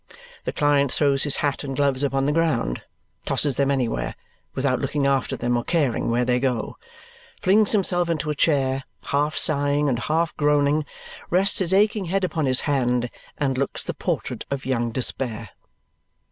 The 0.45 0.51
client 0.51 0.91
throws 0.91 1.25
his 1.25 1.37
hat 1.45 1.63
and 1.63 1.75
gloves 1.75 2.01
upon 2.01 2.25
the 2.25 2.31
ground 2.31 2.81
tosses 3.23 3.55
them 3.57 3.69
anywhere, 3.69 4.15
without 4.55 4.79
looking 4.79 5.05
after 5.05 5.37
them 5.37 5.55
or 5.55 5.63
caring 5.63 6.09
where 6.09 6.25
they 6.25 6.39
go; 6.39 6.75
flings 7.39 7.71
himself 7.71 8.09
into 8.09 8.31
a 8.31 8.35
chair, 8.35 8.83
half 9.03 9.37
sighing 9.37 9.87
and 9.87 9.99
half 9.99 10.35
groaning; 10.37 10.85
rests 11.29 11.59
his 11.59 11.71
aching 11.71 12.05
head 12.05 12.23
upon 12.23 12.47
his 12.47 12.61
hand 12.61 13.11
and 13.37 13.59
looks 13.59 13.83
the 13.83 13.93
portrait 13.93 14.43
of 14.49 14.65
young 14.65 14.89
despair. 14.91 15.49